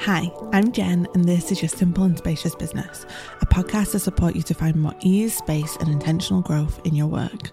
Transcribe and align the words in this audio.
Hi, 0.00 0.30
I'm 0.52 0.72
Jen, 0.72 1.06
and 1.14 1.24
this 1.24 1.50
is 1.50 1.62
your 1.62 1.70
Simple 1.70 2.04
and 2.04 2.18
Spacious 2.18 2.54
Business, 2.54 3.06
a 3.40 3.46
podcast 3.46 3.92
to 3.92 4.00
support 4.00 4.36
you 4.36 4.42
to 4.42 4.52
find 4.52 4.76
more 4.76 4.94
ease, 5.00 5.38
space, 5.38 5.76
and 5.76 5.88
intentional 5.88 6.42
growth 6.42 6.78
in 6.84 6.94
your 6.94 7.06
work. 7.06 7.52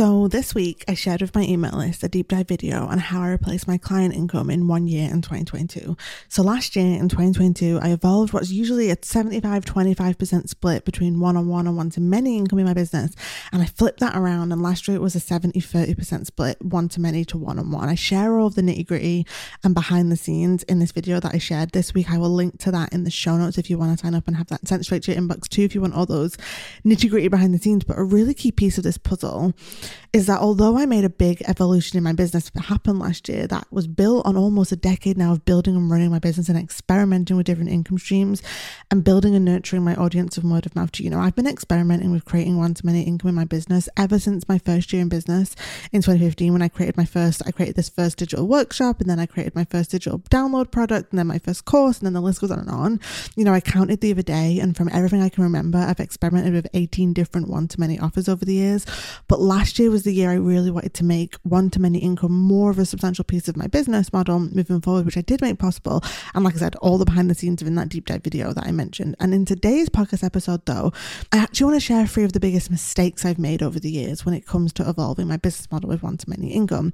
So, 0.00 0.28
this 0.28 0.54
week 0.54 0.82
I 0.88 0.94
shared 0.94 1.20
with 1.20 1.34
my 1.34 1.42
email 1.42 1.76
list 1.76 2.02
a 2.02 2.08
deep 2.08 2.28
dive 2.28 2.48
video 2.48 2.86
on 2.86 2.96
how 2.96 3.20
I 3.20 3.28
replaced 3.28 3.68
my 3.68 3.76
client 3.76 4.14
income 4.14 4.48
in 4.48 4.66
one 4.66 4.86
year 4.86 5.10
in 5.10 5.20
2022. 5.20 5.94
So, 6.26 6.42
last 6.42 6.74
year 6.74 6.98
in 6.98 7.10
2022, 7.10 7.80
I 7.82 7.90
evolved 7.90 8.32
what's 8.32 8.50
usually 8.50 8.90
a 8.90 8.96
75 8.98 9.66
25% 9.66 10.48
split 10.48 10.86
between 10.86 11.20
one 11.20 11.36
on 11.36 11.48
one 11.48 11.66
and 11.66 11.76
one 11.76 11.90
to 11.90 12.00
many 12.00 12.38
income 12.38 12.60
in 12.60 12.64
my 12.64 12.72
business. 12.72 13.14
And 13.52 13.60
I 13.60 13.66
flipped 13.66 14.00
that 14.00 14.16
around, 14.16 14.52
and 14.52 14.62
last 14.62 14.88
year 14.88 14.96
it 14.96 15.02
was 15.02 15.14
a 15.14 15.20
70 15.20 15.60
30% 15.60 16.24
split, 16.24 16.56
one 16.64 16.88
to 16.88 16.98
many 16.98 17.22
to 17.26 17.36
one 17.36 17.58
on 17.58 17.70
one. 17.70 17.90
I 17.90 17.94
share 17.94 18.38
all 18.38 18.46
of 18.46 18.54
the 18.54 18.62
nitty 18.62 18.86
gritty 18.86 19.26
and 19.62 19.74
behind 19.74 20.10
the 20.10 20.16
scenes 20.16 20.62
in 20.62 20.78
this 20.78 20.92
video 20.92 21.20
that 21.20 21.34
I 21.34 21.38
shared 21.38 21.72
this 21.72 21.92
week. 21.92 22.10
I 22.10 22.16
will 22.16 22.30
link 22.30 22.58
to 22.60 22.70
that 22.70 22.94
in 22.94 23.04
the 23.04 23.10
show 23.10 23.36
notes 23.36 23.58
if 23.58 23.68
you 23.68 23.76
want 23.76 23.98
to 23.98 24.02
sign 24.02 24.14
up 24.14 24.26
and 24.26 24.38
have 24.38 24.46
that 24.46 24.66
sent 24.66 24.82
straight 24.86 25.02
to 25.02 25.12
your 25.12 25.20
inbox 25.20 25.46
too, 25.46 25.60
if 25.60 25.74
you 25.74 25.82
want 25.82 25.92
all 25.92 26.06
those 26.06 26.38
nitty 26.86 27.10
gritty 27.10 27.28
behind 27.28 27.52
the 27.52 27.58
scenes. 27.58 27.84
But 27.84 27.98
a 27.98 28.02
really 28.02 28.32
key 28.32 28.50
piece 28.50 28.78
of 28.78 28.84
this 28.84 28.96
puzzle 28.96 29.52
is 30.12 30.26
that 30.26 30.40
although 30.40 30.78
I 30.78 30.86
made 30.86 31.04
a 31.04 31.10
big 31.10 31.42
evolution 31.46 31.96
in 31.96 32.04
my 32.04 32.12
business 32.12 32.50
that 32.50 32.64
happened 32.64 32.98
last 32.98 33.28
year, 33.28 33.46
that 33.46 33.66
was 33.70 33.86
built 33.86 34.26
on 34.26 34.36
almost 34.36 34.72
a 34.72 34.76
decade 34.76 35.16
now 35.16 35.32
of 35.32 35.44
building 35.44 35.76
and 35.76 35.90
running 35.90 36.10
my 36.10 36.18
business 36.18 36.48
and 36.48 36.58
experimenting 36.58 37.36
with 37.36 37.46
different 37.46 37.70
income 37.70 37.98
streams 37.98 38.42
and 38.90 39.04
building 39.04 39.34
and 39.34 39.44
nurturing 39.44 39.84
my 39.84 39.94
audience 39.94 40.36
of 40.36 40.44
word 40.44 40.66
of 40.66 40.74
mouth. 40.74 40.98
You 40.98 41.10
know, 41.10 41.20
I've 41.20 41.36
been 41.36 41.46
experimenting 41.46 42.10
with 42.10 42.24
creating 42.24 42.56
one 42.56 42.74
to 42.74 42.86
many 42.86 43.02
income 43.02 43.28
in 43.28 43.34
my 43.34 43.44
business 43.44 43.88
ever 43.96 44.18
since 44.18 44.48
my 44.48 44.58
first 44.58 44.92
year 44.92 45.02
in 45.02 45.08
business 45.08 45.54
in 45.92 46.02
2015 46.02 46.52
when 46.52 46.62
I 46.62 46.68
created 46.68 46.96
my 46.96 47.04
first, 47.04 47.42
I 47.46 47.52
created 47.52 47.76
this 47.76 47.88
first 47.88 48.18
digital 48.18 48.46
workshop 48.46 49.00
and 49.00 49.08
then 49.08 49.18
I 49.18 49.26
created 49.26 49.54
my 49.54 49.64
first 49.64 49.90
digital 49.90 50.18
download 50.18 50.70
product 50.70 51.12
and 51.12 51.18
then 51.18 51.26
my 51.26 51.38
first 51.38 51.64
course 51.64 51.98
and 51.98 52.06
then 52.06 52.14
the 52.14 52.20
list 52.20 52.40
goes 52.40 52.50
on 52.50 52.58
and 52.58 52.70
on. 52.70 53.00
You 53.36 53.44
know, 53.44 53.54
I 53.54 53.60
counted 53.60 54.00
the 54.00 54.10
other 54.10 54.22
day 54.22 54.58
and 54.60 54.76
from 54.76 54.88
everything 54.92 55.22
I 55.22 55.28
can 55.28 55.44
remember, 55.44 55.78
I've 55.78 56.00
experimented 56.00 56.52
with 56.52 56.66
18 56.74 57.12
different 57.12 57.48
one 57.48 57.68
to 57.68 57.80
many 57.80 57.98
offers 57.98 58.28
over 58.28 58.44
the 58.44 58.54
years. 58.54 58.86
But 59.28 59.40
last 59.40 59.69
year 59.78 59.90
was 59.90 60.02
the 60.02 60.12
year 60.12 60.30
I 60.30 60.34
really 60.34 60.70
wanted 60.70 60.94
to 60.94 61.04
make 61.04 61.36
one 61.42 61.70
to 61.70 61.80
many 61.80 61.98
income 61.98 62.32
more 62.32 62.70
of 62.70 62.78
a 62.78 62.86
substantial 62.86 63.24
piece 63.24 63.48
of 63.48 63.56
my 63.56 63.66
business 63.66 64.12
model 64.12 64.40
moving 64.40 64.80
forward, 64.80 65.06
which 65.06 65.16
I 65.16 65.22
did 65.22 65.40
make 65.40 65.58
possible. 65.58 66.02
And 66.34 66.44
like 66.44 66.54
I 66.54 66.58
said, 66.58 66.76
all 66.76 66.98
the 66.98 67.04
behind 67.04 67.30
the 67.30 67.34
scenes 67.34 67.62
of 67.62 67.68
in 67.68 67.74
that 67.76 67.88
deep 67.88 68.06
dive 68.06 68.22
video 68.22 68.52
that 68.52 68.66
I 68.66 68.72
mentioned. 68.72 69.16
And 69.20 69.32
in 69.32 69.44
today's 69.44 69.88
podcast 69.88 70.24
episode, 70.24 70.66
though, 70.66 70.92
I 71.32 71.38
actually 71.38 71.66
want 71.66 71.76
to 71.76 71.86
share 71.86 72.06
three 72.06 72.24
of 72.24 72.32
the 72.32 72.40
biggest 72.40 72.70
mistakes 72.70 73.24
I've 73.24 73.38
made 73.38 73.62
over 73.62 73.78
the 73.78 73.90
years 73.90 74.24
when 74.24 74.34
it 74.34 74.46
comes 74.46 74.72
to 74.74 74.88
evolving 74.88 75.28
my 75.28 75.36
business 75.36 75.70
model 75.70 75.88
with 75.88 76.02
one 76.02 76.16
to 76.16 76.30
many 76.30 76.52
income. 76.52 76.92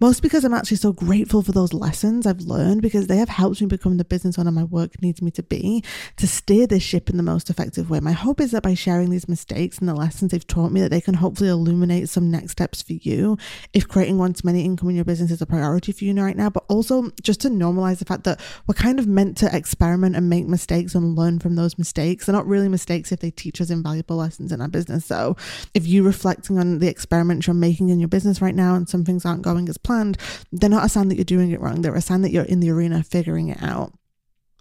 Most 0.00 0.22
because 0.22 0.44
I'm 0.44 0.54
actually 0.54 0.76
so 0.78 0.92
grateful 0.92 1.42
for 1.42 1.52
those 1.52 1.72
lessons 1.72 2.26
I've 2.26 2.42
learned 2.42 2.82
because 2.82 3.06
they 3.06 3.16
have 3.16 3.28
helped 3.28 3.60
me 3.60 3.66
become 3.66 3.96
the 3.96 4.04
business 4.04 4.38
owner 4.38 4.50
my 4.50 4.64
work 4.64 5.00
needs 5.02 5.22
me 5.22 5.30
to 5.32 5.42
be 5.42 5.82
to 6.16 6.26
steer 6.26 6.66
this 6.66 6.82
ship 6.82 7.10
in 7.10 7.16
the 7.16 7.22
most 7.22 7.50
effective 7.50 7.90
way. 7.90 8.00
My 8.00 8.12
hope 8.12 8.40
is 8.40 8.50
that 8.52 8.62
by 8.62 8.74
sharing 8.74 9.10
these 9.10 9.28
mistakes 9.28 9.78
and 9.78 9.88
the 9.88 9.94
lessons 9.94 10.30
they've 10.30 10.46
taught 10.46 10.72
me, 10.72 10.80
that 10.80 10.90
they 10.90 11.00
can 11.00 11.14
hopefully 11.14 11.50
illuminate 11.50 12.08
some 12.12 12.30
next 12.30 12.52
steps 12.52 12.82
for 12.82 12.92
you 12.92 13.36
if 13.72 13.88
creating 13.88 14.18
one 14.18 14.32
to 14.32 14.46
many 14.46 14.64
income 14.64 14.90
in 14.90 14.96
your 14.96 15.04
business 15.04 15.30
is 15.30 15.42
a 15.42 15.46
priority 15.46 15.92
for 15.92 16.04
you 16.04 16.14
right 16.14 16.36
now, 16.36 16.50
but 16.50 16.64
also 16.68 17.10
just 17.22 17.40
to 17.40 17.48
normalize 17.48 17.98
the 17.98 18.04
fact 18.04 18.24
that 18.24 18.40
we're 18.66 18.74
kind 18.74 18.98
of 18.98 19.06
meant 19.06 19.36
to 19.38 19.56
experiment 19.56 20.14
and 20.16 20.28
make 20.28 20.46
mistakes 20.46 20.94
and 20.94 21.16
learn 21.16 21.38
from 21.38 21.56
those 21.56 21.78
mistakes. 21.78 22.26
They're 22.26 22.34
not 22.34 22.46
really 22.46 22.68
mistakes 22.68 23.12
if 23.12 23.20
they 23.20 23.30
teach 23.30 23.60
us 23.60 23.70
invaluable 23.70 24.16
lessons 24.16 24.52
in 24.52 24.60
our 24.60 24.68
business. 24.68 25.04
So 25.06 25.36
if 25.74 25.86
you're 25.86 26.04
reflecting 26.04 26.58
on 26.58 26.78
the 26.78 26.88
experiments 26.88 27.46
you're 27.46 27.54
making 27.54 27.88
in 27.88 28.00
your 28.00 28.08
business 28.08 28.42
right 28.42 28.54
now 28.54 28.74
and 28.74 28.88
some 28.88 29.04
things 29.04 29.24
aren't 29.24 29.42
going 29.42 29.68
as 29.68 29.78
planned, 29.78 30.18
they're 30.52 30.70
not 30.70 30.84
a 30.84 30.88
sign 30.88 31.08
that 31.08 31.16
you're 31.16 31.24
doing 31.24 31.50
it 31.50 31.60
wrong. 31.60 31.82
They're 31.82 31.94
a 31.94 32.00
sign 32.00 32.22
that 32.22 32.32
you're 32.32 32.44
in 32.44 32.60
the 32.60 32.70
arena 32.70 33.02
figuring 33.02 33.48
it 33.48 33.62
out. 33.62 33.92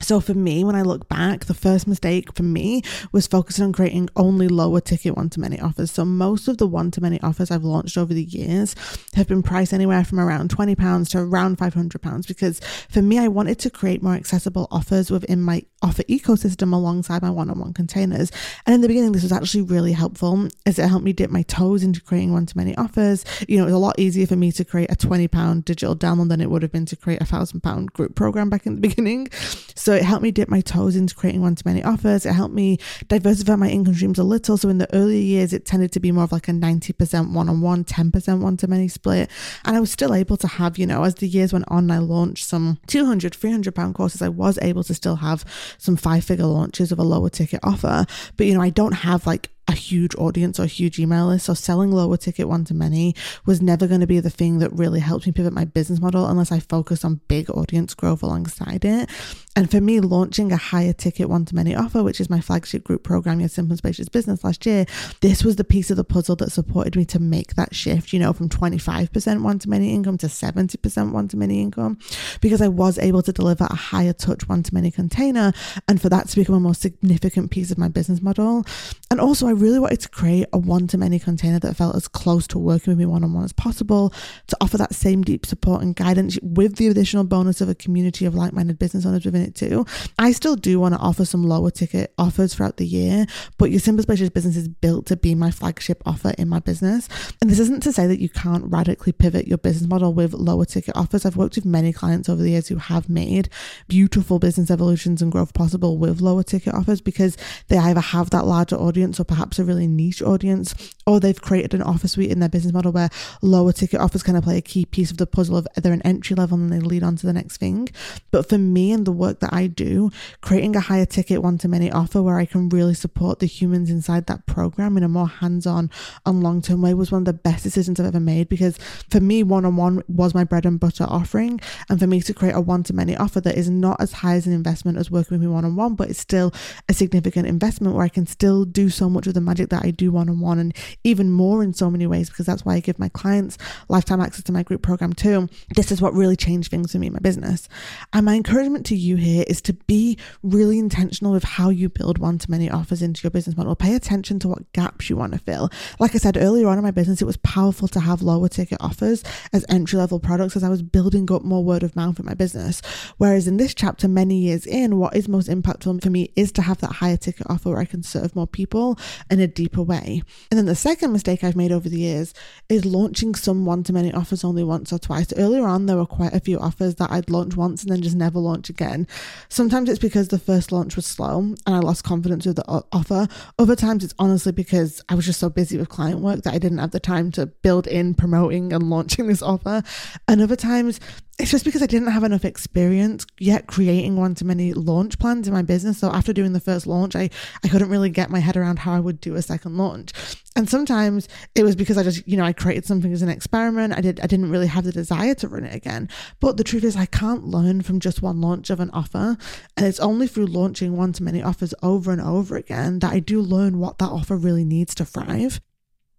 So 0.02 0.20
for 0.20 0.34
me, 0.34 0.64
when 0.64 0.76
I 0.76 0.82
look 0.82 1.08
back, 1.08 1.46
the 1.46 1.54
first 1.54 1.88
mistake 1.88 2.34
for 2.36 2.44
me 2.44 2.82
was 3.12 3.28
focusing 3.28 3.66
on 3.66 3.74
creating 3.74 4.10
only 4.16 4.48
lower 4.48 4.82
ticket 4.82 5.16
one 5.16 5.30
to 5.32 5.40
many 5.40 5.60
offers. 5.60 5.92
So 5.92 6.06
most 6.06 6.48
of 6.48 6.58
the 6.58 6.68
one 6.68 6.92
to 6.92 7.02
many 7.02 7.20
offers 7.22 7.52
I've 7.52 7.64
launched 7.64 7.98
over 7.98 8.14
the 8.14 8.24
years 8.24 8.76
have 9.16 9.28
been 9.28 9.44
priced 9.44 9.74
anywhere 9.74 10.04
from 10.04 10.20
around 10.20 10.50
£20 10.50 11.10
to 11.12 11.20
around 11.20 11.58
£500 11.58 12.28
because 12.28 12.60
for 12.90 13.02
me, 13.02 13.20
I 13.20 13.28
wanted 13.28 13.60
to 13.60 13.70
create 13.70 14.04
more 14.04 14.14
accessible 14.14 14.68
offers 14.72 15.12
within 15.12 15.42
my 15.42 15.64
offer 15.82 16.04
ecosystem 16.04 16.74
alongside 16.74 17.22
my 17.22 17.30
one-on-one 17.30 17.74
containers. 17.74 18.32
And 18.66 18.76
in 18.76 18.82
the 18.82 18.88
beginning, 18.88 19.12
this 19.12 19.24
was 19.24 19.32
actually 19.32 19.64
really 19.64 19.94
helpful 19.94 20.48
as 20.66 20.78
it 20.80 20.88
helped 20.88 21.06
me 21.06 21.14
dip 21.14 21.30
my 21.30 21.42
toes 21.44 21.84
into 21.84 22.02
creating 22.02 22.34
one 22.34 22.46
to 22.46 22.58
many 22.58 22.76
offers. 22.78 23.26
You 23.48 23.58
know, 23.58 23.64
it 23.64 23.66
was 23.68 23.74
a 23.74 23.80
lot 23.80 24.00
easier 24.00 24.28
for 24.28 24.36
me 24.36 24.52
to 24.54 24.66
create 24.66 24.92
a 24.92 24.96
£20 24.96 25.66
digital 25.66 25.96
download 25.96 26.30
than 26.30 26.42
it 26.42 26.50
would 26.50 26.62
have 26.62 26.72
been 26.72 26.86
to 26.86 26.96
create 26.96 27.22
a 27.22 27.26
thousand 27.26 27.62
pound 27.62 27.94
group 27.94 28.16
program 28.16 28.50
back 28.50 28.66
in 28.66 28.76
the 28.76 28.82
beginning. 28.88 29.30
So 29.76 29.91
so 29.92 29.96
it 29.96 30.04
helped 30.04 30.24
me 30.24 30.32
dip 30.32 30.48
my 30.48 30.62
toes 30.62 30.96
into 30.96 31.14
creating 31.14 31.42
one 31.42 31.54
to 31.54 31.68
many 31.68 31.84
offers. 31.84 32.26
It 32.26 32.32
helped 32.32 32.54
me 32.56 32.78
diversify 33.10 33.58
my 33.58 33.68
income 33.68 33.94
streams 33.94 34.20
a 34.20 34.24
little. 34.24 34.56
So 34.56 34.70
in 34.70 34.78
the 34.78 34.88
earlier 34.96 35.20
years, 35.20 35.52
it 35.52 35.66
tended 35.66 35.92
to 35.92 36.00
be 36.00 36.14
more 36.14 36.24
of 36.24 36.32
like 36.32 36.48
a 36.48 36.54
90% 36.54 37.34
one 37.34 37.50
on 37.50 37.60
one, 37.60 37.84
10% 37.84 38.40
one 38.40 38.56
to 38.56 38.70
many 38.70 38.88
split. 38.88 39.30
And 39.66 39.76
I 39.76 39.82
was 39.82 39.92
still 39.92 40.14
able 40.14 40.38
to 40.38 40.48
have, 40.48 40.78
you 40.78 40.88
know, 40.88 41.04
as 41.04 41.16
the 41.16 41.28
years 41.28 41.52
went 41.52 41.66
on, 41.68 41.92
I 41.92 41.98
launched 41.98 42.46
some 42.46 42.80
200, 42.88 43.36
300 43.36 43.76
pound 43.76 43.94
courses. 43.94 44.22
I 44.22 44.30
was 44.30 44.58
able 44.62 44.86
to 44.86 44.94
still 44.94 45.18
have 45.18 45.44
some 45.78 45.98
five 45.98 46.24
figure 46.24 46.46
launches 46.46 46.94
of 46.94 47.00
a 47.00 47.04
lower 47.04 47.30
ticket 47.30 47.60
offer. 47.62 48.06
But, 48.38 48.48
you 48.48 48.54
know, 48.54 48.62
I 48.62 48.70
don't 48.70 48.94
have 48.94 49.28
like 49.28 49.50
a 49.72 49.74
huge 49.74 50.14
audience 50.16 50.60
or 50.60 50.64
a 50.64 50.68
huge 50.68 51.00
email 51.00 51.28
list. 51.28 51.46
So 51.46 51.54
selling 51.54 51.92
lower 51.92 52.18
ticket 52.18 52.48
one 52.48 52.66
to 52.66 52.74
many 52.74 53.16
was 53.46 53.62
never 53.62 53.88
going 53.88 54.02
to 54.02 54.08
be 54.08 54.20
the 54.20 54.30
thing 54.30 54.60
that 54.60 54.72
really 54.74 55.00
helped 55.00 55.26
me 55.26 55.32
pivot 55.32 55.54
my 55.54 55.66
business 55.66 56.00
model 56.00 56.28
unless 56.28 56.52
I 56.52 56.60
focused 56.60 57.06
on 57.06 57.22
big 57.28 57.50
audience 57.50 57.94
growth 57.94 58.22
alongside 58.22 58.86
it. 58.86 59.10
And 59.54 59.70
for 59.70 59.82
me, 59.82 60.00
launching 60.00 60.54
a 60.54 60.58
higher 60.58 60.94
ticket 60.94 61.28
one 61.28 61.44
to 61.46 61.56
many 61.56 61.76
offer, 61.76 62.04
which 62.04 62.22
is 62.22 62.30
my 62.30 62.40
flagship 62.40 62.86
group 62.86 63.04
program, 63.04 63.42
Your 63.42 63.50
Simple 63.50 63.76
Spacious 63.76 64.08
Business 64.08 64.46
last 64.46 64.66
year, 64.66 64.86
this 65.20 65.44
was 65.44 65.58
the 65.58 65.66
piece 65.66 65.92
of 65.92 65.98
the 65.98 66.06
puzzle 66.06 66.38
that 66.38 66.52
supported 66.52 66.96
me 66.96 67.04
to 67.06 67.20
make 67.20 67.56
that 67.56 67.76
shift, 67.76 68.14
you 68.14 68.20
know, 68.20 68.32
from 68.32 68.48
25% 68.48 69.42
one 69.42 69.60
to 69.60 69.70
many 69.70 69.94
income 69.94 70.18
to 70.20 70.28
70% 70.28 71.12
one 71.12 71.28
to 71.28 71.36
many 71.36 71.62
income, 71.62 72.00
because 72.40 72.62
I 72.62 72.70
was 72.70 72.98
able 73.00 73.22
to 73.24 73.34
deliver 73.34 73.66
a 73.66 73.76
higher 73.76 74.14
touch 74.14 74.48
one 74.48 74.64
to 74.64 74.74
many 74.74 74.90
container 74.90 75.52
and 75.88 76.02
for 76.02 76.08
that 76.08 76.30
to 76.30 76.36
become 76.38 76.56
a 76.56 76.60
more 76.62 76.74
significant 76.74 77.52
piece 77.52 77.72
of 77.72 77.78
my 77.78 77.90
business 77.90 78.22
model. 78.22 78.64
And 79.10 79.20
also, 79.20 79.48
I 79.48 79.52
really 79.52 79.80
wanted 79.80 80.00
to 80.00 80.10
create 80.10 80.48
a 80.54 80.58
one 80.58 80.88
to 80.88 80.98
many 80.98 81.20
container 81.20 81.60
that 81.60 81.76
felt 81.76 81.96
as 81.98 82.08
close 82.08 82.48
to 82.48 82.58
working 82.58 82.92
with 82.92 83.00
me 83.00 83.06
one 83.06 83.26
on 83.26 83.34
one 83.34 83.44
as 83.44 83.52
possible 83.52 84.14
to 84.48 84.58
offer 84.62 84.78
that 84.78 84.96
same 84.96 85.24
deep 85.24 85.46
support 85.46 85.82
and 85.82 85.94
guidance 85.94 86.40
with 86.42 86.78
the 86.78 86.88
additional 86.88 87.26
bonus 87.26 87.60
of 87.60 87.68
a 87.68 87.76
community 87.76 88.26
of 88.26 88.34
like 88.34 88.54
minded 88.54 88.80
business 88.80 89.06
owners 89.06 89.26
within 89.26 89.41
it 89.42 89.56
too. 89.56 89.86
I 90.18 90.32
still 90.32 90.56
do 90.56 90.80
want 90.80 90.94
to 90.94 91.00
offer 91.00 91.26
some 91.26 91.44
lower 91.44 91.72
ticket 91.72 92.14
offers 92.18 92.54
throughout 92.54 92.78
the 92.78 92.86
year, 92.86 93.26
but 93.58 93.72
your 93.72 93.80
Simple 93.80 94.04
Spacious 94.04 94.30
business 94.30 94.56
is 94.56 94.68
built 94.68 95.06
to 95.08 95.18
be 95.18 95.36
my 95.36 95.52
flagship 95.52 96.02
offer 96.06 96.34
in 96.38 96.48
my 96.50 96.60
business. 96.60 97.10
And 97.42 97.50
this 97.50 97.60
isn't 97.60 97.84
to 97.84 97.92
say 97.92 98.08
that 98.08 98.20
you 98.20 98.30
can't 98.30 98.66
radically 98.66 99.12
pivot 99.12 99.48
your 99.48 99.58
business 99.58 99.90
model 99.90 100.14
with 100.14 100.34
lower 100.34 100.66
ticket 100.66 100.96
offers. 100.96 101.26
I've 101.26 101.38
worked 101.38 101.56
with 101.56 101.66
many 101.66 101.92
clients 101.94 102.30
over 102.30 102.42
the 102.42 102.52
years 102.52 102.68
who 102.68 102.78
have 102.78 103.10
made 103.10 103.50
beautiful 103.88 104.40
business 104.40 104.72
evolutions 104.72 105.22
and 105.22 105.32
growth 105.32 105.54
possible 105.54 105.98
with 105.98 106.22
lower 106.22 106.44
ticket 106.44 106.74
offers 106.74 107.02
because 107.02 107.38
they 107.68 107.78
either 107.78 108.02
have 108.02 108.30
that 108.32 108.46
larger 108.46 108.76
audience 108.76 109.20
or 109.20 109.24
perhaps 109.24 109.60
a 109.60 109.64
really 109.64 109.88
niche 109.88 110.22
audience, 110.22 110.94
or 111.06 111.20
they've 111.20 111.42
created 111.42 111.74
an 111.74 111.82
offer 111.82 112.08
suite 112.08 112.32
in 112.32 112.40
their 112.40 112.50
business 112.50 112.74
model 112.74 112.92
where 112.92 113.10
lower 113.42 113.72
ticket 113.72 114.00
offers 114.00 114.24
kind 114.24 114.38
of 114.38 114.44
play 114.44 114.58
a 114.58 114.62
key 114.62 114.86
piece 114.86 115.12
of 115.12 115.18
the 115.18 115.28
puzzle 115.28 115.58
of 115.58 115.68
they're 115.76 115.94
an 115.94 116.02
entry 116.04 116.36
level 116.36 116.58
and 116.58 116.72
they 116.72 116.80
lead 116.80 117.04
on 117.04 117.16
to 117.16 117.26
the 117.26 117.34
next 117.34 117.58
thing. 117.58 117.90
But 118.32 118.48
for 118.48 118.58
me 118.58 118.92
and 118.92 119.06
the 119.06 119.12
work 119.12 119.31
that 119.40 119.54
I 119.54 119.68
do, 119.68 120.12
creating 120.42 120.76
a 120.76 120.82
higher 120.82 121.06
ticket 121.06 121.42
one 121.42 121.58
to 121.60 121.68
many 121.68 121.92
offer 121.92 122.22
where 122.22 122.38
I 122.38 122.46
can 122.46 122.70
really 122.70 122.94
support 122.94 123.40
the 123.40 123.46
humans 123.46 123.90
inside 123.90 124.28
that 124.28 124.46
program 124.46 124.98
in 124.98 125.04
a 125.04 125.10
more 125.10 125.28
hands 125.28 125.66
on 125.66 125.90
and 126.26 126.44
long 126.44 126.62
term 126.62 126.82
way 126.82 126.94
was 126.94 127.12
one 127.12 127.22
of 127.22 127.26
the 127.26 127.34
best 127.34 127.64
decisions 127.64 128.00
I've 128.00 128.08
ever 128.08 128.20
made 128.20 128.50
because 128.50 128.78
for 129.10 129.20
me, 129.20 129.44
one 129.44 129.66
on 129.66 129.76
one 129.76 130.04
was 130.08 130.34
my 130.34 130.44
bread 130.44 130.66
and 130.66 130.80
butter 130.80 131.06
offering. 131.08 131.60
And 131.90 132.00
for 132.00 132.08
me 132.08 132.22
to 132.22 132.34
create 132.34 132.56
a 132.56 132.62
one 132.62 132.84
to 132.84 132.94
many 132.94 133.16
offer 133.16 133.42
that 133.42 133.58
is 133.58 133.70
not 133.70 134.02
as 134.02 134.12
high 134.12 134.36
as 134.36 134.48
an 134.48 134.54
investment 134.54 134.98
as 134.98 135.12
working 135.12 135.36
with 135.36 135.42
me 135.42 135.54
one 135.54 135.66
on 135.66 135.76
one, 135.76 135.96
but 135.96 136.10
it's 136.10 136.20
still 136.20 136.54
a 136.90 136.94
significant 136.94 137.48
investment 137.48 137.96
where 137.96 138.06
I 138.06 138.10
can 138.10 138.26
still 138.26 138.66
do 138.66 138.90
so 138.90 139.10
much 139.10 139.28
of 139.28 139.34
the 139.34 139.42
magic 139.42 139.70
that 139.70 139.86
I 139.86 139.92
do 139.92 140.12
one 140.12 140.30
on 140.30 140.40
one 140.40 140.60
and 140.60 140.76
even 141.04 141.32
more 141.32 141.64
in 141.64 141.74
so 141.74 141.90
many 141.90 142.08
ways 142.08 142.30
because 142.30 142.46
that's 142.46 142.66
why 142.66 142.76
I 142.76 142.80
give 142.80 143.00
my 143.00 143.10
clients 143.10 143.58
lifetime 143.90 144.22
access 144.22 144.44
to 144.46 144.52
my 144.52 144.64
group 144.64 144.82
program 144.82 145.14
too. 145.14 145.50
This 145.76 145.92
is 145.92 146.02
what 146.02 146.14
really 146.14 146.36
changed 146.36 146.72
things 146.72 146.92
for 146.92 147.00
me 147.00 147.08
in 147.08 147.14
my 147.14 147.20
business. 147.20 147.68
And 148.14 148.26
my 148.26 148.36
encouragement 148.36 148.86
to 148.88 148.96
you 148.96 149.16
here 149.22 149.46
is 149.48 149.62
to 149.64 149.74
be 149.74 150.18
really 150.44 150.80
intentional 150.80 151.32
with 151.32 151.44
how 151.44 151.70
you 151.70 151.90
build 151.90 152.18
one 152.18 152.38
to 152.40 152.52
many 152.52 152.70
offers 152.70 153.02
into 153.02 153.24
your 153.24 153.32
business 153.32 153.58
model. 153.58 153.76
Pay 153.76 153.96
attention 153.96 154.40
to 154.40 154.48
what 154.48 154.72
gaps 154.74 155.10
you 155.10 155.16
want 155.16 155.34
to 155.34 155.40
fill. 155.40 155.70
Like 156.00 156.16
I 156.16 156.18
said 156.18 156.38
earlier 156.38 156.68
on 156.68 156.78
in 156.78 156.84
my 156.84 156.92
business, 156.92 157.22
it 157.22 157.26
was 157.26 157.38
powerful 157.38 157.88
to 157.90 158.00
have 158.00 158.22
lower 158.22 158.50
ticket 158.50 158.78
offers 158.82 159.24
as 159.54 159.66
entry 159.70 159.98
level 159.98 160.20
products 160.20 160.56
as 160.56 160.64
I 160.64 160.70
was 160.70 160.82
building 160.82 161.32
up 161.32 161.44
more 161.44 161.64
word 161.64 161.84
of 161.84 161.96
mouth 161.96 162.20
in 162.20 162.26
my 162.26 162.34
business. 162.34 162.82
Whereas 163.18 163.48
in 163.48 163.58
this 163.58 163.74
chapter, 163.74 164.08
many 164.08 164.36
years 164.36 164.66
in, 164.66 164.98
what 164.98 165.16
is 165.16 165.28
most 165.28 165.50
impactful 165.50 166.02
for 166.02 166.10
me 166.10 166.32
is 166.36 166.52
to 166.54 166.62
have 166.62 166.80
that 166.82 166.94
higher 166.94 167.18
ticket 167.18 167.48
offer 167.50 167.70
where 167.70 167.80
I 167.80 167.86
can 167.86 168.04
serve 168.04 168.36
more 168.36 168.48
people 168.48 168.98
in 169.30 169.40
a 169.40 169.48
deeper 169.48 169.82
way. 169.82 170.24
And 170.50 170.58
then 170.58 170.66
the 170.66 170.76
second 170.76 171.12
mistake 171.12 171.44
I've 171.44 171.56
made 171.56 171.72
over 171.72 171.90
the 171.90 172.00
years 172.00 172.34
is 172.70 172.86
launching 172.86 173.36
some 173.36 173.66
one 173.66 173.84
to 173.84 173.94
many 173.94 174.14
offers 174.14 174.44
only 174.44 174.64
once 174.64 174.92
or 174.92 175.00
twice. 175.00 175.34
Earlier 175.34 175.66
on, 175.66 175.86
there 175.86 175.98
were 175.98 176.06
quite 176.06 176.34
a 176.34 176.40
few 176.40 176.60
offers 176.60 176.96
that 176.96 177.12
I'd 177.12 177.30
launch 177.30 177.56
once 177.56 177.84
and 177.84 177.92
then 177.92 178.02
just 178.02 178.16
never 178.16 178.40
launch 178.40 178.70
again. 178.70 179.08
Sometimes 179.50 179.90
it's 179.90 180.00
because 180.00 180.30
the 180.30 180.40
first 180.40 180.72
launch 180.72 180.96
was 180.96 181.06
slow 181.06 181.40
and 181.40 181.60
I 181.68 181.80
lost 181.80 182.04
confidence 182.04 182.46
with 182.46 182.58
the 182.58 182.84
offer. 182.92 183.28
Other 183.60 183.76
times 183.76 184.04
it's 184.04 184.14
honestly 184.20 184.52
because 184.52 185.04
I 185.10 185.16
was 185.16 185.26
just 185.26 185.40
so 185.40 185.50
busy 185.50 185.78
with 185.78 185.90
client 185.90 186.20
work 186.20 186.44
that 186.44 186.54
I 186.54 186.58
didn't 186.58 186.80
have 186.80 186.92
the 186.92 187.00
time 187.00 187.32
to 187.34 187.46
build 187.46 187.88
in 187.88 188.14
promoting 188.14 188.74
and 188.74 188.90
launching 188.90 189.28
this 189.28 189.42
offer. 189.42 189.84
And 190.28 190.42
other 190.42 190.56
times 190.56 191.00
it's 191.40 191.50
just 191.50 191.66
because 191.66 191.82
I 191.82 191.88
didn't 191.88 192.12
have 192.12 192.24
enough 192.24 192.46
experience 192.46 193.26
yet 193.40 193.68
creating 193.68 194.16
one 194.16 194.36
to 194.36 194.46
many 194.46 194.74
launch 194.74 195.18
plans 195.18 195.48
in 195.48 195.54
my 195.54 195.62
business. 195.64 195.98
So 195.98 196.12
after 196.12 196.34
doing 196.34 196.54
the 196.54 196.60
first 196.60 196.86
launch, 196.86 197.16
I, 197.16 197.30
I 197.64 197.68
couldn't 197.68 197.90
really 197.90 198.10
get 198.10 198.30
my 198.30 198.40
head 198.40 198.58
around 198.58 198.80
how 198.80 198.94
I 198.94 199.00
would 199.00 199.20
do 199.20 199.36
a 199.36 199.42
second 199.42 199.78
launch. 199.78 200.12
And 200.56 200.70
sometimes 200.70 201.28
it 201.56 201.64
was 201.64 201.76
because 201.76 201.98
I 201.98 202.04
just, 202.04 202.28
you 202.28 202.38
know, 202.38 202.44
I 202.44 202.54
created 202.54 202.86
something 202.86 203.12
as 203.12 203.22
an 203.22 203.30
experiment. 203.30 203.94
I 203.98 204.02
did 204.02 204.20
I 204.20 204.28
didn't 204.28 204.52
really 204.52 204.68
have 204.68 204.84
the 204.84 204.92
desire 204.92 205.34
to 205.36 205.48
run 205.48 205.64
it 205.64 205.74
again. 205.74 206.10
But 206.40 206.58
the 206.58 206.64
truth 206.64 206.84
is 206.84 206.96
I 206.96 207.06
can't 207.06 207.46
learn 207.46 207.82
from 207.82 208.00
just 208.00 208.22
one 208.22 208.42
launch 208.42 208.70
of 208.70 208.80
an 208.80 208.92
offer. 208.92 209.38
And 209.78 209.86
it's 209.86 210.00
only 210.00 210.28
through 210.28 210.48
launching 210.48 210.96
one 210.96 211.14
to 211.14 211.24
many 211.24 211.42
offers 211.42 211.74
over 211.82 212.12
and 212.12 212.22
over 212.22 212.56
again 212.56 213.00
that 213.00 213.14
I 213.14 213.20
do 213.20 213.42
learn 213.42 213.80
what 213.80 213.98
that 214.00 214.10
offer 214.10 214.36
really 214.36 214.66
needs 214.66 214.94
to 214.96 215.06
thrive. 215.06 215.62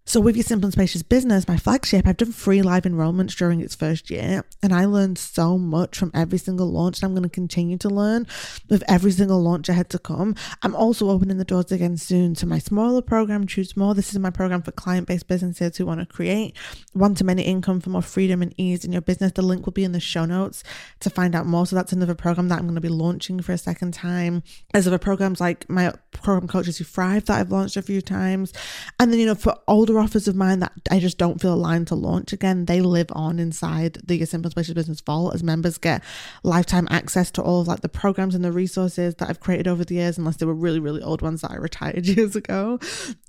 So, 0.05 0.19
with 0.19 0.35
your 0.35 0.43
Simple 0.43 0.67
and 0.67 0.73
Spacious 0.73 1.01
business, 1.01 1.47
my 1.47 1.55
flagship, 1.55 2.05
I've 2.05 2.17
done 2.17 2.33
free 2.33 2.61
live 2.61 2.83
enrollments 2.83 3.37
during 3.37 3.61
its 3.61 3.73
first 3.73 4.09
year, 4.09 4.43
and 4.61 4.73
I 4.73 4.83
learned 4.83 5.17
so 5.17 5.57
much 5.57 5.97
from 5.97 6.11
every 6.13 6.37
single 6.37 6.69
launch. 6.69 6.99
And 6.99 7.05
I'm 7.05 7.13
going 7.13 7.23
to 7.23 7.29
continue 7.29 7.77
to 7.77 7.89
learn 7.89 8.27
with 8.69 8.83
every 8.89 9.11
single 9.11 9.41
launch 9.41 9.69
ahead 9.69 9.89
to 9.91 9.99
come. 9.99 10.35
I'm 10.61 10.75
also 10.75 11.09
opening 11.09 11.37
the 11.37 11.45
doors 11.45 11.71
again 11.71 11.95
soon 11.95 12.35
to 12.35 12.45
my 12.45 12.59
smaller 12.59 13.01
program, 13.01 13.47
Choose 13.47 13.77
More. 13.77 13.95
This 13.95 14.11
is 14.11 14.19
my 14.19 14.29
program 14.29 14.61
for 14.61 14.73
client 14.73 15.07
based 15.07 15.29
businesses 15.29 15.77
who 15.77 15.85
want 15.85 16.01
to 16.01 16.05
create 16.05 16.57
one 16.91 17.15
to 17.15 17.23
many 17.23 17.43
income 17.43 17.79
for 17.79 17.89
more 17.89 18.01
freedom 18.01 18.41
and 18.41 18.53
ease 18.57 18.83
in 18.83 18.91
your 18.91 19.01
business. 19.01 19.31
The 19.31 19.41
link 19.41 19.65
will 19.65 19.73
be 19.73 19.85
in 19.85 19.93
the 19.93 20.01
show 20.01 20.25
notes 20.25 20.65
to 20.99 21.09
find 21.09 21.33
out 21.33 21.45
more. 21.45 21.65
So, 21.65 21.77
that's 21.77 21.93
another 21.93 22.13
program 22.13 22.49
that 22.49 22.59
I'm 22.59 22.65
going 22.65 22.75
to 22.75 22.81
be 22.81 22.89
launching 22.89 23.41
for 23.41 23.53
a 23.53 23.57
second 23.57 23.93
time. 23.93 24.43
There's 24.73 24.85
other 24.85 24.97
programs 24.97 25.39
like 25.39 25.67
my 25.69 25.93
program 26.11 26.49
Coaches 26.49 26.77
Who 26.77 26.83
Thrive 26.83 27.23
that 27.25 27.39
I've 27.39 27.51
launched 27.51 27.77
a 27.77 27.81
few 27.81 28.01
times. 28.01 28.51
And 28.99 29.09
then, 29.09 29.19
you 29.21 29.25
know, 29.25 29.35
for 29.35 29.57
older 29.65 29.92
other 29.93 30.01
offers 30.03 30.27
of 30.27 30.35
mine 30.35 30.59
that 30.59 30.73
I 30.89 30.99
just 30.99 31.17
don't 31.17 31.39
feel 31.39 31.53
aligned 31.53 31.87
to 31.87 31.95
launch 31.95 32.33
again, 32.33 32.65
they 32.65 32.81
live 32.81 33.07
on 33.11 33.39
inside 33.39 33.99
the 34.03 34.25
Simple 34.25 34.49
Spacious 34.49 34.73
Business 34.73 35.01
Vault 35.01 35.35
as 35.35 35.43
members 35.43 35.77
get 35.77 36.03
lifetime 36.41 36.87
access 36.89 37.29
to 37.31 37.43
all 37.43 37.61
of 37.61 37.67
like 37.67 37.81
the 37.81 37.89
programs 37.89 38.33
and 38.33 38.43
the 38.43 38.51
resources 38.51 39.15
that 39.15 39.29
I've 39.29 39.39
created 39.39 39.67
over 39.67 39.85
the 39.85 39.95
years, 39.95 40.17
unless 40.17 40.37
they 40.37 40.45
were 40.45 40.53
really, 40.53 40.79
really 40.79 41.01
old 41.01 41.21
ones 41.21 41.41
that 41.41 41.51
I 41.51 41.55
retired 41.55 42.05
years 42.17 42.35
ago. 42.35 42.79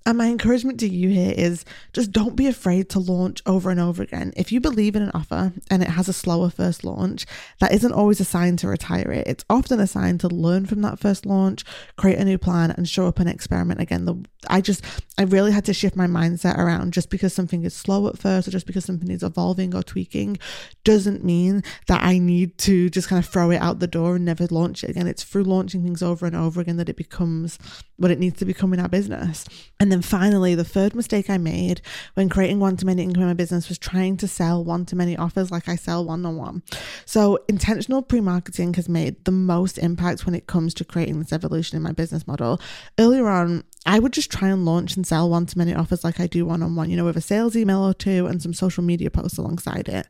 And 0.06 0.18
my 0.18 0.26
encouragement 0.26 0.80
to 0.80 0.88
you 0.88 1.08
here 1.08 1.32
is 1.34 1.64
just 1.94 2.12
don't 2.12 2.36
be 2.36 2.46
afraid 2.46 2.90
to 2.90 2.98
launch 2.98 3.40
over 3.46 3.70
and 3.70 3.80
over 3.80 4.02
again. 4.02 4.34
If 4.36 4.52
you 4.52 4.60
believe 4.60 4.96
in 4.96 5.02
an 5.02 5.10
offer 5.14 5.52
and 5.70 5.82
it 5.82 5.88
has 5.88 6.08
a 6.08 6.12
slower 6.12 6.50
first 6.50 6.84
launch, 6.84 7.24
that 7.60 7.72
isn't 7.72 7.92
always 7.92 8.20
a 8.20 8.24
sign 8.24 8.58
to 8.58 8.68
retire 8.68 9.10
it. 9.10 9.26
It's 9.26 9.46
often 9.48 9.80
a 9.80 9.86
sign 9.86 10.18
to 10.18 10.28
learn 10.28 10.66
from 10.66 10.82
that 10.82 10.98
first 10.98 11.24
launch, 11.24 11.64
create 11.96 12.18
a 12.18 12.24
new 12.24 12.36
plan, 12.36 12.70
and 12.70 12.86
show 12.86 13.06
up 13.06 13.18
and 13.18 13.30
experiment 13.30 13.80
again. 13.80 14.04
The, 14.04 14.22
I 14.50 14.60
just, 14.60 14.84
I 15.16 15.22
really 15.22 15.52
had 15.52 15.64
to 15.66 15.74
shift 15.74 15.96
my 15.96 16.06
mindset 16.06 16.58
around 16.58 16.92
just 16.92 17.08
because 17.08 17.32
something 17.32 17.64
is 17.64 17.74
slow 17.74 18.06
at 18.08 18.18
first 18.18 18.46
or 18.46 18.50
just 18.50 18.66
because 18.66 18.84
something 18.84 19.10
is 19.10 19.22
evolving 19.22 19.74
or 19.74 19.82
tweaking 19.82 20.36
doesn't 20.84 21.24
mean 21.24 21.62
that 21.86 22.02
I 22.02 22.18
need 22.18 22.58
to 22.58 22.90
just 22.90 23.08
kind 23.08 23.24
of 23.24 23.30
throw 23.30 23.50
it 23.52 23.56
out 23.56 23.78
the 23.78 23.86
door 23.86 24.16
and 24.16 24.26
never 24.26 24.46
launch 24.50 24.84
it 24.84 24.90
again. 24.90 25.06
It's 25.06 25.24
through 25.24 25.44
launching 25.44 25.82
things 25.82 26.02
over 26.02 26.26
and 26.26 26.36
over 26.36 26.60
again 26.60 26.76
that 26.76 26.90
it 26.90 26.96
becomes 26.96 27.58
what 27.96 28.10
it 28.10 28.18
needs 28.18 28.38
to 28.40 28.44
become 28.44 28.74
in 28.74 28.80
our 28.80 28.88
business. 28.88 29.46
And 29.80 29.93
then 29.94 30.02
finally, 30.02 30.56
the 30.56 30.64
third 30.64 30.96
mistake 30.96 31.30
I 31.30 31.38
made 31.38 31.80
when 32.14 32.28
creating 32.28 32.58
one 32.58 32.76
to 32.78 32.84
many 32.84 33.04
income 33.04 33.22
in 33.22 33.28
my 33.28 33.34
business 33.34 33.68
was 33.68 33.78
trying 33.78 34.16
to 34.16 34.26
sell 34.26 34.64
one 34.64 34.84
to 34.86 34.96
many 34.96 35.16
offers 35.16 35.52
like 35.52 35.68
I 35.68 35.76
sell 35.76 36.04
one 36.04 36.26
on 36.26 36.36
one. 36.36 36.64
So, 37.04 37.38
intentional 37.48 38.02
pre 38.02 38.20
marketing 38.20 38.74
has 38.74 38.88
made 38.88 39.24
the 39.24 39.30
most 39.30 39.78
impact 39.78 40.26
when 40.26 40.34
it 40.34 40.48
comes 40.48 40.74
to 40.74 40.84
creating 40.84 41.20
this 41.20 41.32
evolution 41.32 41.76
in 41.76 41.82
my 41.84 41.92
business 41.92 42.26
model. 42.26 42.60
Earlier 42.98 43.28
on, 43.28 43.62
I 43.86 44.00
would 44.00 44.12
just 44.12 44.32
try 44.32 44.48
and 44.48 44.64
launch 44.64 44.96
and 44.96 45.06
sell 45.06 45.30
one 45.30 45.46
to 45.46 45.58
many 45.58 45.72
offers 45.72 46.02
like 46.02 46.18
I 46.18 46.26
do 46.26 46.44
one 46.44 46.64
on 46.64 46.74
one, 46.74 46.90
you 46.90 46.96
know, 46.96 47.04
with 47.04 47.16
a 47.16 47.20
sales 47.20 47.56
email 47.56 47.84
or 47.84 47.94
two 47.94 48.26
and 48.26 48.42
some 48.42 48.52
social 48.52 48.82
media 48.82 49.12
posts 49.12 49.38
alongside 49.38 49.88
it. 49.88 50.08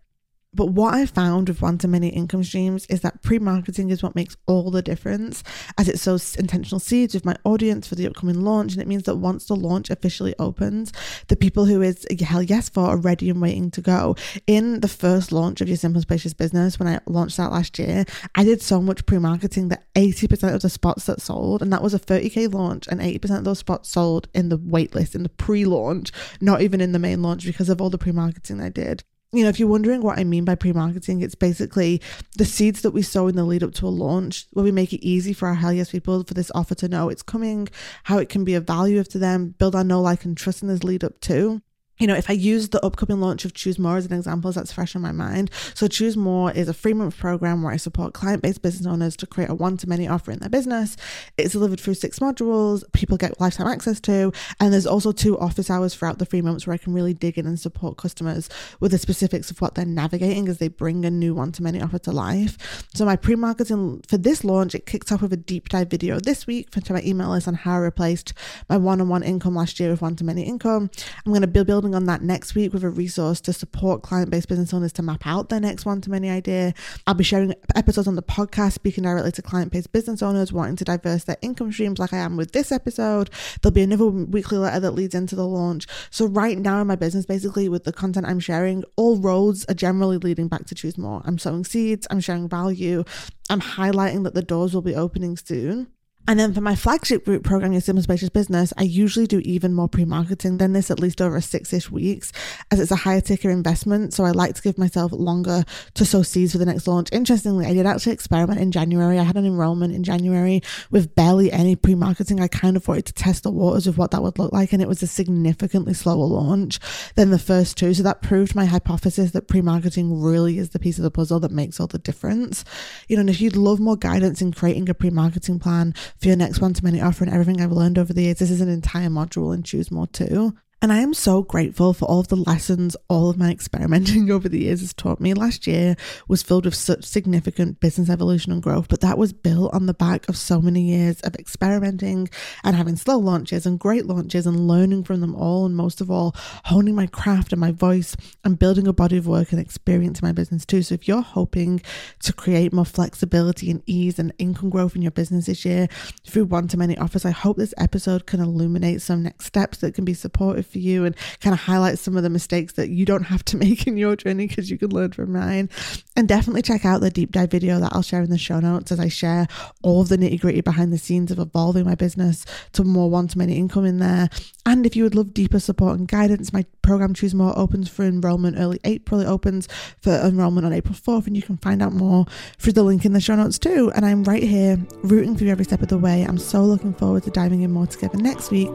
But 0.55 0.67
what 0.67 0.95
I 0.95 1.07
found 1.07 1.49
with 1.49 1.63
one 1.63 1.79
to 1.79 1.89
many 1.89 2.09
income 2.09 2.45
streams 2.45 2.87
is 2.87 3.01
that 3.01 3.23
pre 3.23 3.39
marketing 3.39 3.91
is 3.91 4.03
what 4.03 4.15
makes 4.15 4.37
all 4.47 4.71
the 4.71 4.83
difference 4.83 5.43
as 5.79 5.89
it 5.89 5.99
sows 5.99 6.37
intentional 6.37 6.79
seeds 6.79 7.15
with 7.15 7.25
my 7.25 7.37
audience 7.45 7.89
for 7.89 7.97
the 7.97 8.07
upcoming 8.07 8.43
launch. 8.43 8.73
And 8.73 8.83
it 8.83 8.89
means 8.89 9.05
that 9.05 9.17
once 9.17 9.47
the 9.47 9.57
launch 9.57 9.91
officially 9.91 10.35
opens, 10.39 10.93
the 11.29 11.37
people 11.37 11.65
who 11.65 11.83
is 11.83 12.07
hell 12.21 12.43
yes 12.43 12.69
for 12.69 12.87
are 12.87 12.97
ready 12.97 13.31
and 13.31 13.43
waiting 13.43 13.71
to 13.73 13.81
go. 13.81 14.17
In 14.47 14.81
the 14.81 14.89
first 14.89 15.33
launch 15.33 15.61
of 15.61 15.69
your 15.69 15.77
Simple 15.77 16.03
Spacious 16.03 16.35
business, 16.35 16.79
when 16.79 16.89
I 16.89 17.01
launched 17.07 17.37
that 17.37 17.53
last 17.53 17.79
year, 17.79 18.05
I 18.35 18.45
did 18.45 18.63
so 18.63 18.81
much 18.81 19.07
pre 19.07 19.19
marketing 19.19 19.69
that 19.69 19.93
80% 19.95 20.55
of 20.55 20.63
the 20.63 20.71
spots 20.71 21.07
that 21.07 21.21
sold, 21.21 21.63
and 21.63 21.73
that 21.73 21.83
was 21.83 21.95
a 21.95 21.99
30K 21.99 22.53
launch, 22.53 22.87
and 22.89 23.01
80% 23.01 23.39
of 23.39 23.45
those 23.45 23.59
spots 23.59 23.89
sold 23.89 24.29
in 24.35 24.49
the 24.49 24.59
waitlist, 24.59 25.15
in 25.15 25.23
the 25.25 25.29
pre 25.29 25.65
launch, 25.65 26.13
not 26.41 26.63
even 26.63 26.81
in 26.81 26.93
the 26.93 26.99
main 26.99 27.23
launch 27.23 27.45
because 27.45 27.69
of 27.69 27.81
all 27.81 27.91
the 27.91 27.99
pre 27.99 28.13
marketing 28.13 28.61
I 28.61 28.69
did 28.69 29.03
you 29.35 29.43
know, 29.43 29.49
if 29.49 29.59
you're 29.59 29.69
wondering 29.69 30.03
what 30.03 30.19
I 30.19 30.25
mean 30.25 30.45
by 30.45 30.55
pre 30.55 30.73
marketing, 30.73 31.21
it's 31.21 31.35
basically 31.35 32.01
the 32.37 32.45
seeds 32.45 32.83
that 32.83 32.93
we 32.93 33.03
sow 33.03 33.29
in 33.29 33.37
the 33.37 33.45
lead 33.45 33.63
up 33.63 33.75
to 33.75 33.87
a 33.87 33.89
launch 33.89 34.47
where 34.53 34.65
we 34.65 34.73
make 34.73 34.93
it 34.93 35.05
easy 35.05 35.33
for 35.33 35.49
our 35.49 35.55
hell 35.55 35.73
yes 35.73 35.91
people 35.91 36.23
for 36.25 36.35
this 36.35 36.51
offer 36.55 36.75
to 36.77 36.89
know 36.89 37.09
it's 37.09 37.23
coming, 37.23 37.69
how 38.05 38.19
it 38.19 38.29
can 38.29 38.45
be 38.45 38.55
of 38.55 38.67
value 38.67 39.03
to 39.03 39.19
them, 39.19 39.55
build 39.59 39.75
our 39.75 39.85
know, 39.85 40.01
like, 40.01 40.25
and 40.25 40.37
trust 40.37 40.63
in 40.63 40.69
this 40.69 40.85
lead 40.85 41.05
up 41.05 41.21
to 41.21 41.61
you 41.99 42.09
know, 42.09 42.15
if 42.15 42.29
I 42.29 42.33
use 42.33 42.71
the 42.71 42.85
upcoming 42.85 43.21
launch 43.21 43.45
of 43.45 43.55
Choose 43.55 43.79
More 43.79 43.97
as 43.97 44.07
an 44.07 44.13
example, 44.13 44.51
that's 44.51 44.73
fresh 44.73 44.97
in 44.97 45.03
my 45.03 45.13
mind. 45.13 45.51
So, 45.75 45.87
Choose 45.87 46.17
More 46.17 46.51
is 46.51 46.69
a 46.69 46.75
three 46.75 46.93
month 46.93 47.17
program 47.17 47.63
where 47.63 47.73
I 47.73 47.77
support 47.77 48.15
client 48.15 48.43
based 48.43 48.63
business 48.63 48.87
owners 48.87 49.17
to 49.19 49.27
create 49.27 49.49
a 49.49 49.55
one 49.55 49.77
to 49.77 49.89
many 49.89 50.09
offer 50.09 50.33
in 50.33 50.41
their 50.41 50.49
business. 50.49 50.97
It's 51.39 51.53
delivered 51.53 51.79
through 51.79 51.95
six 51.95 52.19
modules, 52.19 52.83
people 52.93 53.17
get 53.17 53.41
lifetime 53.41 53.69
access 53.69 54.01
to, 54.01 54.33
and 54.59 54.73
there's 54.73 54.87
also 54.87 55.13
two 55.13 55.39
office 55.39 55.71
hours 55.71 55.95
throughout 55.95 56.19
the 56.19 56.25
three 56.25 56.43
months 56.43 56.67
where 56.67 56.75
I 56.75 56.79
can 56.79 56.93
really 56.93 57.15
dig 57.15 57.39
in 57.39 57.47
and 57.47 57.61
support 57.61 57.97
customers 57.97 58.49
with 58.81 58.91
the 58.91 58.99
specifics 58.99 59.53
of 59.53 59.61
what 59.61 59.77
they're 59.77 59.85
navigating 59.85 60.49
as 60.49 60.59
they 60.59 60.69
bring 60.69 61.05
a 61.05 61.11
new 61.11 61.33
one 61.33 61.53
to 61.53 61.63
many 61.63 61.81
offer 61.81 62.01
to 62.01 62.13
life. 62.13 62.87
So, 62.95 63.05
my 63.05 63.15
pre 63.15 63.37
marketing 63.37 64.03
for 64.09 64.19
this 64.19 64.43
launch, 64.43 64.75
it 64.75 64.87
kicked 64.87 65.13
off 65.13 65.23
with 65.23 65.33
a 65.33 65.37
deep 65.37 65.69
dive 65.69 65.91
video 65.91 66.19
this 66.19 66.45
week 66.45 66.75
for 66.75 66.93
my 66.93 67.03
email 67.03 67.31
list 67.31 67.47
on 67.47 67.55
how 67.55 67.75
I 67.75 67.79
replaced 67.79 68.35
my 68.69 68.77
one 68.77 69.01
on 69.01 69.09
one 69.09 69.23
income 69.23 69.55
last 69.55 69.79
year 69.79 69.91
with 69.91 70.03
one 70.03 70.17
to 70.17 70.25
many 70.25 70.43
income. 70.43 70.91
I'm 71.25 71.31
going 71.31 71.43
to 71.43 71.47
build 71.47 71.84
building 71.85 71.95
on 71.95 72.07
that 72.07 72.23
next 72.23 72.55
week 72.55 72.73
with 72.73 72.83
a 72.83 72.89
resource 72.89 73.43
to 73.43 73.53
support 73.53 74.03
client 74.03 74.31
based 74.31 74.49
business 74.49 74.73
owners 74.73 74.91
to 74.91 75.03
map 75.03 75.27
out 75.27 75.51
their 75.51 75.61
next 75.61 75.85
one 75.85 76.01
to 76.01 76.09
many 76.09 76.31
idea. 76.31 76.73
I'll 77.07 77.13
be 77.13 77.25
sharing 77.25 77.55
episodes 77.75 78.09
on 78.09 78.15
the 78.15 78.23
podcast, 78.23 78.73
speaking 78.73 79.05
directly 79.05 79.33
to 79.33 79.43
client 79.43 79.71
based 79.71 79.93
business 79.93 80.23
owners 80.23 80.51
wanting 80.51 80.77
to 80.77 80.85
diverse 80.85 81.25
their 81.25 81.37
income 81.43 81.71
streams, 81.73 81.99
like 81.99 82.15
I 82.15 82.19
am 82.19 82.39
with 82.39 82.53
this 82.53 82.73
episode. 82.73 83.29
There'll 83.61 83.75
be 83.75 83.83
another 83.83 84.07
weekly 84.07 84.57
letter 84.57 84.81
that 84.81 84.93
leads 84.93 85.15
into 85.15 85.37
the 85.37 85.47
launch. 85.47 85.87
So, 86.09 86.25
right 86.25 86.57
now 86.57 86.81
in 86.81 86.87
my 86.87 86.97
business, 86.97 87.27
basically, 87.27 87.69
with 87.69 87.85
the 87.85 87.93
content 87.93 88.27
I'm 88.27 88.41
sharing, 88.41 88.83
all 88.97 89.19
roads 89.19 89.67
are 89.69 89.75
generally 89.75 90.17
leading 90.17 90.49
back 90.49 90.65
to 90.67 90.75
choose 90.75 90.97
more. 90.97 91.21
I'm 91.27 91.37
sowing 91.37 91.65
seeds, 91.65 92.07
I'm 92.11 92.21
sharing 92.21 92.49
value, 92.49 93.05
I'm 93.51 93.61
highlighting 93.61 94.25
that 94.25 94.35
the 94.35 94.43
doors 94.43 94.73
will 94.73 94.83
be 94.83 94.95
opening 94.95 95.37
soon. 95.37 95.89
And 96.27 96.41
then 96.41 96.55
for 96.55 96.63
my 96.63 96.75
flagship 96.75 97.27
group 97.27 97.45
program, 97.45 97.73
Your 97.73 97.83
Simple 97.83 98.03
Spacious 98.03 98.31
Business, 98.31 98.73
I 98.79 98.85
usually 98.85 99.27
do 99.27 99.41
even 99.41 99.75
more 99.75 99.89
pre 99.89 100.07
marketing 100.07 100.57
than 100.57 100.73
this, 100.73 100.91
at 100.91 100.99
least 100.99 101.21
over 101.21 101.39
six 101.41 101.73
ish 101.73 101.91
weeks, 101.91 102.33
as 102.71 102.81
it's 102.81 102.91
a 102.91 102.97
higher 102.97 103.21
ticker 103.21 103.51
investment. 103.51 104.15
So 104.15 104.25
I 104.25 104.31
like 104.31 104.55
to 104.55 104.63
give 104.63 104.79
myself 104.79 105.13
longer 105.13 105.65
to 105.93 106.05
sow 106.07 106.23
seeds 106.23 106.53
for 106.53 106.59
the 106.59 106.65
next 106.65 106.89
launch. 106.89 107.11
Interestingly, 107.13 107.67
I 107.67 107.75
did 107.75 107.85
actually 107.85 108.15
experiment 108.15 108.59
in 108.59 108.73
January. 108.73 109.19
I 109.19 109.23
had 109.23 109.37
an 109.37 109.45
enrollment 109.45 109.95
in 109.95 110.03
January 110.03 110.63
with 110.91 111.15
barely 111.15 111.53
any 111.53 111.77
pre 111.77 111.95
marketing. 111.95 112.41
I 112.41 112.49
kind 112.49 112.77
of 112.77 112.89
wanted 112.89 113.05
to 113.07 113.13
test 113.13 113.43
the 113.43 113.51
waters 113.51 113.87
of 113.87 113.99
what 113.99 114.11
that 114.13 114.23
would 114.23 114.39
look 114.39 114.53
like. 114.53 114.73
And 114.73 114.81
it 114.81 114.89
was 114.89 115.03
a 115.03 115.07
significantly 115.07 115.93
slower 115.93 116.25
launch 116.25 116.81
than 117.17 117.31
the 117.31 117.39
first 117.39 117.77
two. 117.77 117.93
So 117.93 118.03
that 118.03 118.23
proved 118.23 118.55
my 118.55 118.65
hypothesis 118.65 119.33
that 119.33 119.47
pre 119.47 119.61
marketing 119.61 120.23
really 120.23 120.57
is 120.57 120.71
the 120.71 120.79
piece 120.79 120.97
of 120.97 121.05
the 121.05 121.11
puzzle 121.11 121.41
that 121.41 121.51
makes 121.51 121.79
all 121.79 121.87
the 121.87 121.99
difference. 121.99 122.65
You 123.09 123.17
know, 123.17 123.21
and 123.21 123.31
if 123.31 123.43
you'd 123.43 123.57
love 123.57 123.79
more 123.79 123.97
guidance 123.97 124.41
in 124.41 124.53
creating 124.53 124.89
a 124.89 124.95
pre 124.95 125.11
marketing 125.11 125.59
plan, 125.59 125.93
for 126.25 126.29
your 126.29 126.39
next 126.39 126.63
one 126.63 126.73
to 126.73 126.83
many 126.83 127.03
offer 127.03 127.23
and 127.23 127.31
everything 127.31 127.61
I've 127.61 127.71
learned 127.71 127.99
over 127.99 128.15
the 128.15 128.23
years. 128.23 128.39
This 128.39 128.51
is 128.51 128.63
an 128.63 128.71
entire 128.71 129.11
module 129.11 129.55
in 129.55 129.63
Choose 129.63 129.91
More 129.91 130.07
too. 130.07 130.55
And 130.85 130.93
I 130.93 130.99
am 130.99 131.15
so 131.15 131.41
grateful 131.41 131.95
for 131.95 132.05
all 132.05 132.21
of 132.21 132.29
the 132.29 132.37
lessons 132.37 132.95
all 133.09 133.31
of 133.31 133.39
my 133.39 133.51
experimenting 133.51 134.31
over 134.31 134.51
the 134.51 134.65
years 134.65 134.81
has 134.81 134.93
taught 134.93 135.19
me. 135.19 135.33
Last 135.33 135.67
year 135.67 135.97
was 136.29 136.43
filled 136.43 136.67
with 136.67 136.75
such 136.75 137.05
significant 137.05 137.81
business 137.81 138.11
evolution 138.11 138.53
and 138.53 138.63
growth, 138.63 138.89
but 138.89 139.01
that 139.01 139.17
was 139.17 139.33
built 139.33 139.73
on 139.73 139.87
the 139.87 139.95
back 139.95 140.29
of 140.29 140.37
so 140.37 140.61
many 140.61 140.83
years 140.83 141.23
of 141.23 141.37
experimenting 141.37 142.29
and 142.63 142.77
having 142.77 142.97
slow 142.97 143.17
launches 143.17 143.65
and 143.65 143.81
great 143.81 144.05
launches 144.05 144.47
and 144.47 144.69
learning 144.69 145.05
from 145.05 145.23
them 145.23 145.35
all. 145.35 145.65
And 145.65 145.75
most 145.75 146.03
of 146.03 146.11
all, 146.11 146.35
honing 146.67 146.95
my 146.95 147.07
craft 147.07 147.55
and 147.55 147.61
my 147.63 147.73
voice 147.73 148.15
and 148.45 148.59
building 148.59 148.87
a 148.87 148.93
body 148.93 149.17
of 149.17 149.27
work 149.27 149.53
and 149.53 149.61
experience 149.63 150.21
in 150.21 150.29
my 150.29 150.33
business 150.33 150.67
too. 150.67 150.83
So 150.83 150.97
if 150.97 151.09
you're 151.09 151.23
hoping 151.23 151.81
to 152.25 152.35
create 152.35 152.75
more 152.75 152.85
flexibility 152.85 153.71
and 153.71 153.83
ease 153.87 154.19
and 154.19 154.35
income 154.37 154.69
growth 154.69 154.97
in 154.97 155.01
your 155.01 155.13
business 155.13 155.47
this 155.47 155.65
year 155.65 155.89
through 156.27 156.45
one 156.45 156.69
to 156.69 156.77
many 156.77 156.99
offers, 156.99 157.25
I 157.25 157.31
hope 157.31 157.57
this 157.57 157.73
episode 157.79 158.27
can 158.27 158.41
illuminate 158.41 159.01
some 159.01 159.23
next 159.23 159.47
steps 159.47 159.79
that 159.79 159.95
can 159.95 160.05
be 160.05 160.13
supportive 160.13 160.74
for 160.75 160.81
you 160.81 161.05
and 161.05 161.17
kind 161.41 161.55
of 161.55 161.61
highlight 161.61 161.99
some 161.99 162.17
of 162.17 162.23
the 162.23 162.29
mistakes 162.31 162.75
that 162.75 162.91
you 162.91 163.07
don't 163.07 163.25
have 163.25 163.45
to 163.47 163.57
make 163.65 163.87
in 163.87 163.97
your 163.97 164.17
journey 164.17 164.47
because 164.47 164.71
you 164.71 164.77
can 164.77 164.91
learn 164.91 165.13
from 165.13 165.33
mine. 165.33 165.71
And 166.17 166.29
definitely 166.29 166.63
check 166.63 166.85
out 166.85 167.01
the 167.01 167.11
deep 167.11 167.33
dive 167.33 167.51
video 167.51 167.81
that 167.81 167.93
I'll 167.93 168.03
share 168.03 168.23
in 168.23 168.31
the 168.31 168.39
show 168.39 168.61
notes 168.61 168.93
as 168.93 169.01
I 169.01 169.09
share 169.09 169.47
all 169.83 170.03
of 170.03 170.09
the 170.09 170.19
nitty 170.19 170.41
gritty 170.41 170.61
behind 170.61 170.93
the 170.93 170.99
scenes 170.99 171.31
of 171.31 171.39
evolving 171.39 171.85
my 171.85 171.95
business 171.95 172.45
to 172.73 172.85
more 172.85 173.09
one 173.09 173.29
to 173.29 173.39
many 173.39 173.57
income 173.57 173.85
in 173.87 173.99
there. 173.99 174.29
And 174.67 174.87
if 174.87 174.97
you 174.97 175.05
would 175.05 175.15
love 175.15 175.33
deeper 175.35 175.61
support 175.61 175.99
and 175.99 176.09
guidance, 176.09 176.53
my 176.53 176.65
program 176.83 177.15
Choose 177.15 177.35
More 177.35 177.57
opens 177.59 177.89
for 177.89 178.05
enrollment 178.05 178.59
early 178.59 178.81
April. 178.85 179.21
It 179.21 179.27
opens 179.27 179.69
for 180.01 180.13
enrollment 180.13 180.67
on 180.67 180.73
April 180.73 180.95
4th, 180.95 181.27
and 181.27 181.37
you 181.37 181.43
can 181.43 181.57
find 181.59 181.83
out 181.83 181.93
more 181.93 182.27
through 182.59 182.73
the 182.73 182.83
link 182.83 183.05
in 183.05 183.13
the 183.13 183.21
show 183.21 183.35
notes 183.35 183.59
too. 183.59 183.93
And 183.95 184.05
I'm 184.05 184.25
right 184.25 184.43
here 184.43 184.79
rooting 185.03 185.37
for 185.37 185.45
you 185.45 185.51
every 185.51 185.65
step 185.65 185.83
of 185.83 185.89
the 185.89 185.99
way. 185.99 186.23
I'm 186.23 186.39
so 186.39 186.63
looking 186.63 186.95
forward 186.95 187.25
to 187.25 187.31
diving 187.31 187.63
in 187.63 187.73
more 187.73 187.87
together 187.87 188.19
next 188.19 188.51
week. 188.51 188.71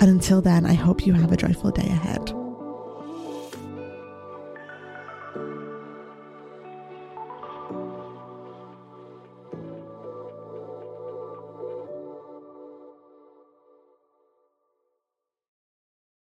And 0.00 0.04
until 0.04 0.40
then, 0.40 0.66
I 0.66 0.74
hope 0.74 1.06
you 1.06 1.12
have 1.12 1.32
a 1.32 1.36
joyful 1.44 1.70
day 1.72 1.88
ahead. 1.88 2.43